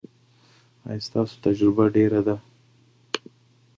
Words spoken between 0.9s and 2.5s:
ستاسو تجربه ډیره ده؟